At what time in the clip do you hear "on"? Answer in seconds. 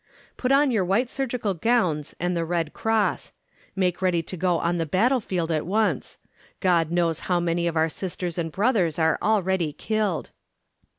0.51-0.71, 4.57-4.79